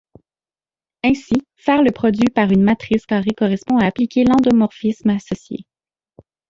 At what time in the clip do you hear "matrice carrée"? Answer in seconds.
2.63-3.35